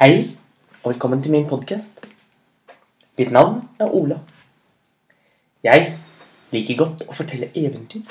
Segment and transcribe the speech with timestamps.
[0.00, 0.36] Hei,
[0.82, 1.98] og velkommen til min podkast.
[3.18, 4.16] Mitt navn er Ola.
[5.60, 5.90] Jeg
[6.54, 8.06] liker godt å fortelle eventyr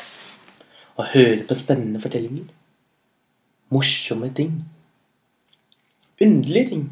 [1.00, 2.44] og høre på spennende fortellinger.
[3.74, 4.52] Morsomme ting.
[6.22, 6.84] Underlige ting.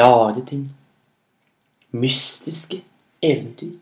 [0.00, 0.64] Rare ting.
[1.92, 2.80] Mystiske
[3.20, 3.76] eventyr.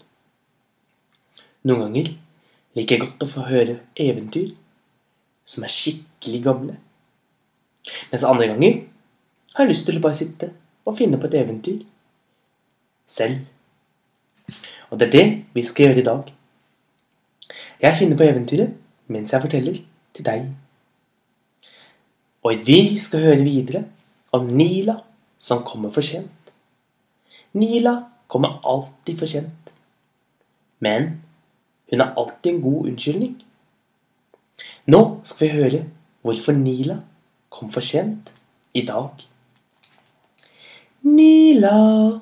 [1.70, 2.12] Noen ganger
[2.74, 4.50] liker jeg godt å få høre eventyr
[5.46, 6.78] som er skikkelig gamle.
[8.10, 8.82] Mens andre ganger
[9.56, 10.50] har lyst til å bare sitte
[10.86, 11.82] og finne på et eventyr
[13.06, 13.40] selv.
[14.90, 16.32] Og det er det vi skal gjøre i dag.
[17.82, 18.76] Jeg finner på eventyret
[19.12, 19.80] mens jeg forteller
[20.14, 20.46] til deg.
[22.46, 23.84] Og vi skal høre videre
[24.36, 25.00] om Nila
[25.38, 26.30] som kommer for sent.
[27.56, 27.96] Nila
[28.28, 29.72] kommer alltid for sent.
[30.78, 31.22] Men
[31.90, 33.36] hun har alltid en god unnskyldning.
[34.86, 35.84] Nå skal vi høre
[36.22, 37.00] hvorfor Nila
[37.50, 38.34] kom for sent
[38.74, 39.26] i dag.
[41.06, 42.20] Nila,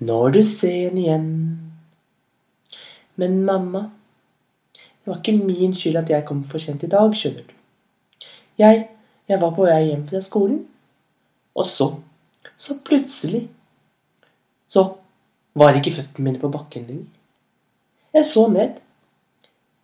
[0.00, 1.26] når du ser henne igjen.
[3.20, 3.90] Men mamma,
[4.72, 7.52] det var ikke min skyld at jeg kom for sent i dag, skjønner du.
[8.60, 8.86] Jeg,
[9.28, 10.62] jeg var på vei hjem fra skolen,
[11.54, 11.90] og så,
[12.56, 13.42] så plutselig,
[14.70, 14.86] så
[15.60, 17.06] var ikke føttene mine på bakken lenger.
[18.16, 18.80] Jeg så ned.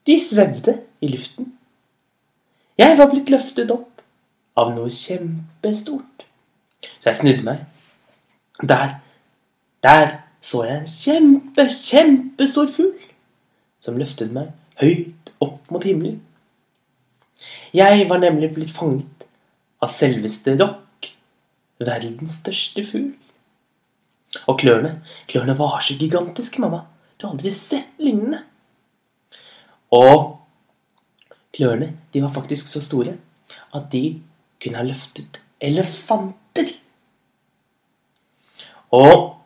[0.06, 1.52] De svevde i luften.
[2.78, 4.02] Jeg var blitt løftet opp
[4.56, 6.26] av noe kjempestort.
[7.00, 7.64] Så jeg snudde meg.
[8.62, 8.96] Der,
[9.82, 12.94] der så jeg en kjempe, kjempestor fugl
[13.82, 16.22] som løftet meg høyt opp mot himmelen.
[17.76, 19.26] Jeg var nemlig blitt fanget
[19.82, 21.10] av selveste Rock,
[21.82, 23.10] verdens største fugl.
[24.46, 26.84] Og klørne, klørne var så gigantiske, mamma.
[27.16, 28.42] Du har aldri sett lignende.
[29.96, 30.36] Og
[31.56, 33.16] klørne, de var faktisk så store
[33.76, 34.18] at de
[34.62, 36.40] kunne ha løftet elefanter.
[38.94, 39.36] Og,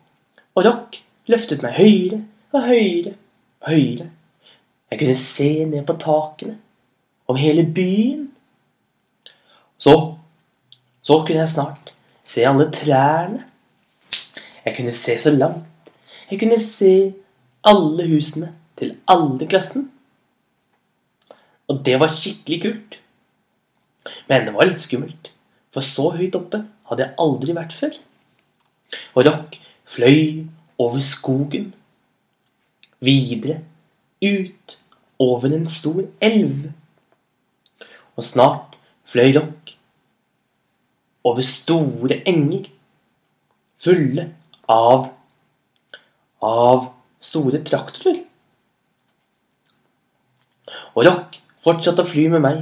[0.55, 0.99] og Rock
[1.31, 3.13] løftet meg høyere og høyere
[3.61, 4.09] og høyere.
[4.91, 6.57] Jeg kunne se ned på takene
[7.27, 8.27] over hele byen.
[9.77, 9.93] Så,
[11.01, 11.93] så kunne jeg snart
[12.23, 13.45] se alle trærne.
[14.65, 15.91] Jeg kunne se så langt.
[16.31, 17.13] Jeg kunne se
[17.63, 19.89] alle husene til alle klassen.
[21.67, 22.99] Og det var skikkelig kult.
[24.29, 25.29] Men det var litt skummelt,
[25.71, 27.97] for så høyt oppe hadde jeg aldri vært før.
[29.15, 30.45] Og Rock fløy
[30.77, 31.73] over skogen,
[32.99, 33.61] videre,
[34.23, 34.77] ut
[35.19, 36.71] over en stor elv.
[38.15, 39.75] Og snart fløy Rock
[41.23, 42.69] over store enger,
[43.81, 44.29] fulle
[44.69, 45.11] av
[46.41, 46.87] av
[47.21, 48.23] store traktorer.
[50.95, 52.61] Og Rock fortsatte å fly med meg,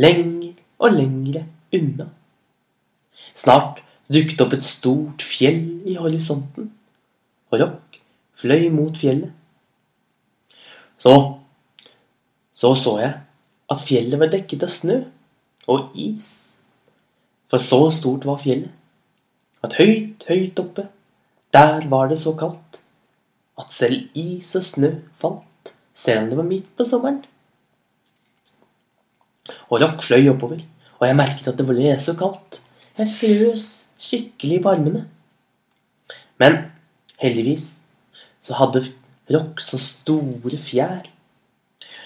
[0.00, 1.44] lenger og lengre
[1.76, 2.06] unna.
[3.34, 6.70] Snart dukket opp et stort fjell i horisonten,
[7.50, 8.00] og Rock
[8.40, 9.32] fløy mot fjellet.
[11.00, 11.14] Så
[12.60, 13.12] så så jeg
[13.72, 14.98] at fjellet var dekket av snø
[15.70, 16.28] og is.
[17.48, 18.74] For så stort var fjellet
[19.64, 20.86] at høyt, høyt oppe,
[21.52, 22.80] der var det så kaldt
[23.60, 24.90] at selv is og snø
[25.20, 27.20] falt, selv om det var midt på sommeren.
[29.68, 30.62] Og Rock fløy oppover,
[30.98, 32.62] og jeg merket at det ble så kaldt.
[32.96, 33.66] Jeg frøs
[34.00, 35.04] skikkelig på armene.
[36.40, 36.58] Men
[37.20, 37.84] heldigvis
[38.40, 38.86] så hadde
[39.30, 41.04] Rock så store fjær.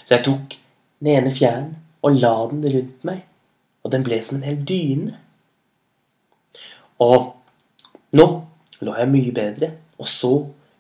[0.05, 0.57] Så jeg tok
[1.01, 1.71] den ene fjæren
[2.05, 3.23] og la den rundt meg,
[3.83, 5.15] og den ble som en hel dyne.
[7.01, 7.33] Og
[8.15, 8.27] nå
[8.85, 10.33] lå jeg mye bedre og så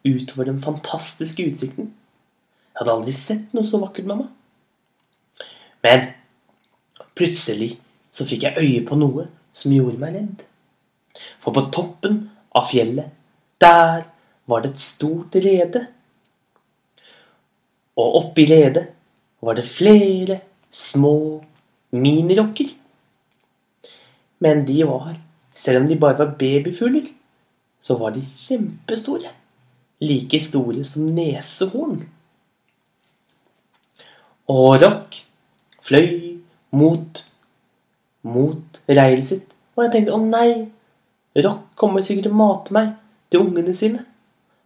[0.04, 1.94] utover den fantastiske utsikten.
[2.74, 4.28] Jeg hadde aldri sett noe så vakkert, mamma.
[5.84, 6.10] Men
[7.16, 7.76] plutselig
[8.12, 10.44] så fikk jeg øye på noe som gjorde meg redd.
[11.42, 12.18] For på toppen
[12.54, 13.10] av fjellet,
[13.62, 14.06] der
[14.50, 15.86] var det et stort rede.
[17.96, 18.88] Og oppi redet
[19.44, 21.42] var det flere små
[21.94, 22.72] minirokker.
[24.42, 25.14] Men de var,
[25.54, 27.06] selv om de bare var babyfugler,
[27.80, 29.30] så var de kjempestore.
[30.04, 32.02] Like store som nesehorn.
[34.50, 35.22] Og Rock
[35.84, 36.40] fløy
[36.74, 37.22] mot
[38.24, 39.52] mot reiret sitt.
[39.76, 40.48] Og jeg tenkte å nei,
[41.34, 42.92] Rock kommer sikkert til å mate meg
[43.32, 44.04] til ungene sine.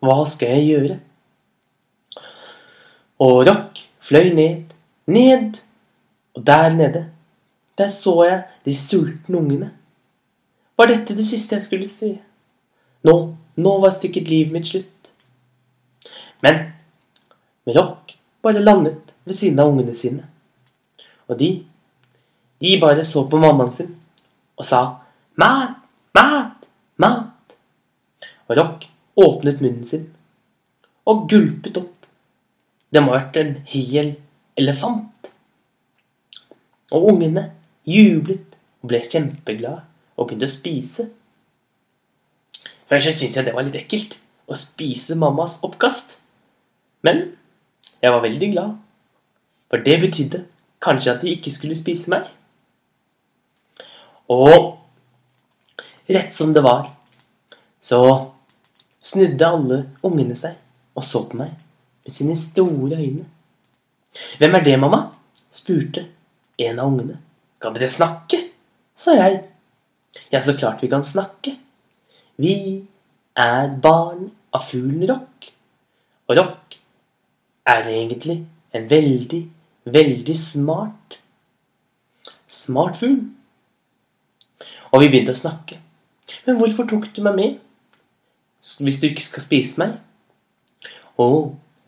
[0.04, 0.96] Hva skal jeg gjøre?
[3.24, 4.74] Og Rock fløy ned,
[5.10, 5.62] ned,
[6.36, 7.06] og der nede,
[7.78, 9.70] der så jeg de sultne ungene.
[10.78, 12.12] Var dette det siste jeg skulle se?
[13.08, 13.16] Nå,
[13.56, 15.12] nå var sikkert livet mitt slutt.
[16.44, 16.60] Men
[17.66, 20.28] Rock bare landet ved siden av ungene sine.
[21.28, 21.50] Og de,
[22.60, 23.96] de bare så på mammaen sin
[24.58, 24.80] og sa
[25.38, 25.78] 'mæ,
[26.18, 26.57] Mat!
[26.98, 27.56] Mat!
[28.48, 28.86] Og Rock
[29.18, 30.08] åpnet munnen sin
[31.08, 32.06] og gulpet opp.
[32.92, 34.14] Det må ha vært en hel
[34.60, 35.30] elefant.
[36.92, 37.48] Og ungene
[37.88, 39.84] jublet og ble kjempeglade
[40.18, 41.08] og begynte å spise.
[42.88, 44.18] Først syntes jeg det var litt ekkelt
[44.48, 46.18] å spise mammas oppkast.
[47.04, 47.24] Men
[48.02, 48.76] jeg var veldig glad,
[49.68, 50.42] for det betydde
[50.82, 52.26] kanskje at de ikke skulle spise meg.
[54.32, 54.77] Og
[56.08, 56.90] rett som det var,
[57.80, 58.00] så
[59.00, 60.56] snudde alle ungene seg
[60.98, 61.54] og så på meg
[62.04, 63.26] med sine store øyne.
[64.40, 65.02] Hvem er det, mamma?
[65.52, 66.06] spurte
[66.58, 67.18] en av ungene.
[67.60, 68.40] Kan dere snakke?
[68.98, 69.42] sa jeg.
[70.32, 71.54] Ja, så klart vi kan snakke.
[72.36, 72.54] Vi
[73.38, 75.52] er barn av fuglen Rock.
[76.28, 76.78] Og Rock
[77.68, 78.40] er egentlig
[78.74, 79.42] en veldig,
[79.84, 81.18] veldig smart
[82.48, 83.18] Smart fugl.
[84.88, 85.76] Og vi begynte å snakke.
[86.46, 87.56] Men hvorfor tok du meg med?
[88.82, 89.96] Hvis du ikke skal spise meg?
[91.18, 91.28] Å,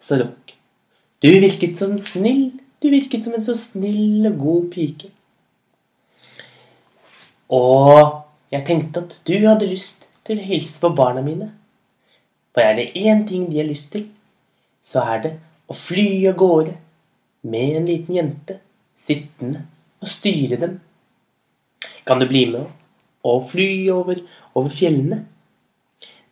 [0.02, 0.54] sa Rock.
[1.20, 2.50] Du virket som snill.
[2.80, 5.10] Du virket som en så snill og god pike.
[7.50, 8.22] Og
[8.54, 11.50] jeg tenkte at du hadde lyst til å hilse på barna mine.
[12.54, 14.08] For er det én ting de har lyst til,
[14.82, 15.32] så er det
[15.70, 16.74] å fly av gårde
[17.50, 18.58] med en liten jente
[18.98, 19.64] sittende
[20.00, 20.78] og styre dem.
[22.06, 22.64] Kan du bli med
[23.24, 24.22] og fly over,
[24.54, 25.24] over fjellene?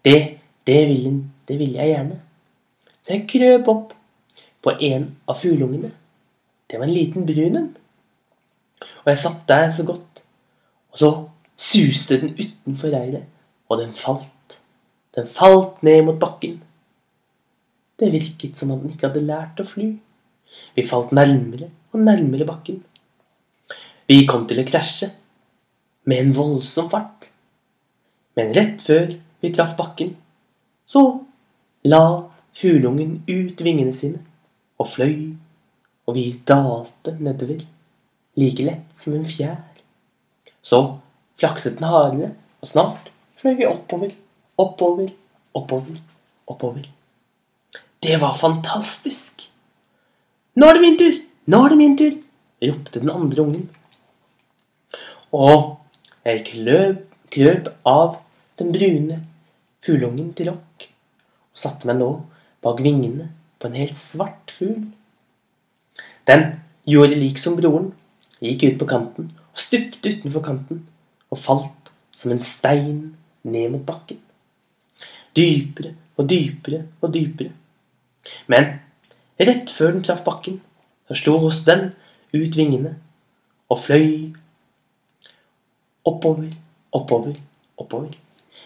[0.04, 2.20] Det, det vil, det vil jeg gjerne.
[3.02, 3.94] Så jeg krøp opp
[4.64, 5.90] på en av fugleungene.
[6.68, 7.68] Det var en liten brun en.
[9.04, 10.22] Og jeg satt der så godt.
[10.92, 11.10] Og så
[11.58, 13.24] suste den utenfor reiret,
[13.68, 14.58] og den falt.
[15.16, 16.58] Den falt ned mot bakken.
[17.98, 19.88] Det virket som om den ikke hadde lært å fly.
[20.76, 22.82] Vi falt nærmere og nærmere bakken.
[24.08, 25.10] Vi kom til å krasje
[26.08, 27.28] med en voldsom fart.
[28.38, 29.12] Men rett før
[29.42, 30.14] vi traff bakken,
[30.88, 31.02] så
[31.84, 32.02] la
[32.56, 34.22] fugleungen ut vingene sine
[34.78, 35.34] og fløy,
[36.08, 37.60] og vi dalte nedover,
[38.38, 39.60] like lett som en fjær.
[40.62, 40.80] Så
[41.38, 42.32] flakset den hardere,
[42.62, 44.14] og snart fløy vi oppover,
[44.58, 45.10] oppover,
[45.54, 45.98] oppover,
[46.48, 46.86] oppover.
[47.98, 49.44] Det var fantastisk!
[50.58, 51.20] Nå er det min tur!
[51.50, 52.16] Nå er det min tur!
[52.62, 53.68] ropte den andre ungen.
[55.34, 55.77] Og
[56.32, 57.02] jeg kløp,
[57.32, 58.18] krøp av
[58.60, 59.22] den brune
[59.84, 62.10] fugleungen til Rock og satte meg nå
[62.64, 63.28] bak vingene
[63.58, 64.88] på en helt svart fugl.
[66.28, 66.44] Den
[66.88, 67.92] gjorde lik som broren,
[68.42, 70.84] gikk ut på kanten og stupte utenfor kanten
[71.28, 73.16] og falt som en stein
[73.46, 74.20] ned mot bakken.
[75.36, 77.52] Dypere og dypere og dypere.
[78.50, 78.78] Men
[79.38, 80.58] rett før den traff bakken,
[81.08, 81.92] så slo hos den
[82.34, 82.96] ut vingene
[83.70, 84.34] og fløy
[86.08, 86.50] oppover,
[86.92, 87.36] oppover,
[87.78, 88.12] oppover.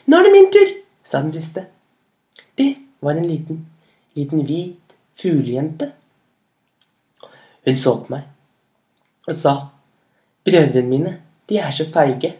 [0.06, 1.66] Nå er det min tur, sa den siste.
[2.58, 3.64] Det var en liten,
[4.14, 5.92] liten hvit fuglejente.
[7.66, 8.28] Hun så på meg
[9.22, 9.52] og sa,
[10.42, 11.12] brødrene mine,
[11.48, 12.32] de er så feige.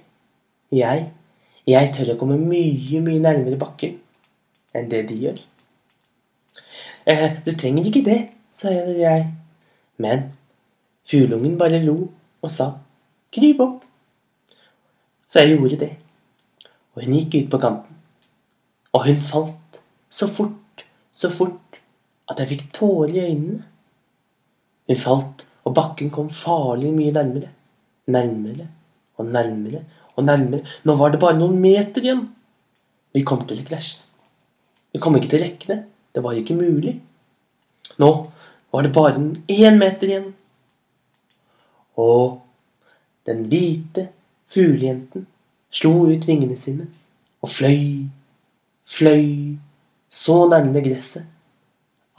[0.74, 1.04] Jeg,
[1.68, 4.00] jeg tør å komme mye, mye nærmere bakken
[4.74, 5.38] enn det de gjør.
[7.06, 8.18] Eh, du trenger ikke det,
[8.56, 9.28] sa jeg.
[10.02, 10.32] Men
[11.06, 11.96] fugleungen bare lo
[12.42, 12.72] og sa
[13.34, 13.78] kryp opp.
[15.32, 15.92] Så jeg gjorde det.
[16.92, 18.00] Og hun gikk ut på kanten.
[18.92, 19.78] Og hun falt
[20.12, 21.78] så fort, så fort
[22.28, 23.62] at jeg fikk tårer i øynene.
[24.90, 27.48] Hun falt, og bakken kom farlig mye nærmere.
[28.12, 28.68] Nærmere
[29.16, 29.84] og nærmere
[30.16, 30.66] og nærmere.
[30.84, 32.26] Nå var det bare noen meter igjen.
[33.16, 34.02] Vi kom til å krasje.
[34.92, 35.80] Vi kom ikke til å rekke det.
[36.12, 36.98] Det var ikke mulig.
[38.02, 38.10] Nå
[38.72, 40.32] var det bare én meter igjen.
[41.96, 42.42] Og
[43.24, 44.10] den hvite
[44.52, 45.26] fuglejenten
[45.72, 46.88] slo ut vingene sine
[47.42, 48.08] og fløy,
[48.86, 49.56] fløy
[50.12, 51.26] så nærme gresset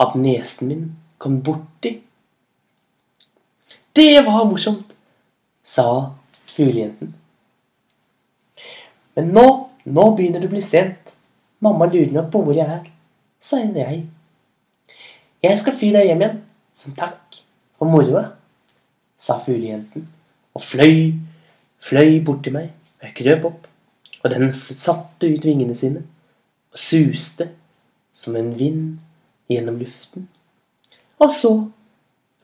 [0.02, 0.88] at nesen min
[1.18, 2.00] kom borti.
[3.96, 4.96] Det var morsomt,
[5.62, 6.10] sa
[6.50, 7.14] fuglejenten.
[9.14, 9.46] Men nå,
[9.86, 11.14] nå begynner det å bli sent.
[11.62, 12.90] Mamma lurer nok på hvor jeg er
[13.44, 14.06] sa jeg.
[15.44, 16.40] Jeg skal fly deg hjem igjen
[16.74, 17.42] som takk
[17.78, 18.30] for moroa,
[19.20, 20.06] sa fuglejenten
[20.56, 21.12] og fløy,
[21.84, 22.72] fløy bort til meg.
[23.00, 23.66] Og jeg krøp opp,
[24.22, 26.04] og den satte ut vingene sine
[26.74, 27.50] og suste
[28.14, 28.96] som en vind
[29.50, 30.28] gjennom luften.
[31.22, 31.52] Og så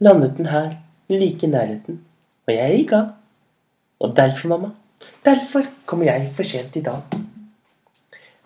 [0.05, 0.77] landet den her
[1.11, 1.99] like i nærheten,
[2.47, 3.09] og jeg gikk av.
[4.01, 4.71] Og derfor, mamma,
[5.27, 7.19] derfor kommer jeg for sent i dag.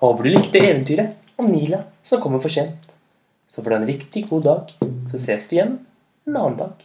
[0.02, 2.96] Håper du likte eventyret om Nila som kommer for sent.
[3.46, 4.74] Så for du en riktig god dag,
[5.10, 5.76] så ses vi igjen
[6.26, 6.80] en annen dag.